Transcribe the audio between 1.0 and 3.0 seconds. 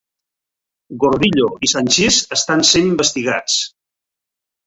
Gordillo i Sanchis estan sent